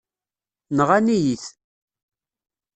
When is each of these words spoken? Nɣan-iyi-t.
Nɣan-iyi-t. 0.77 1.45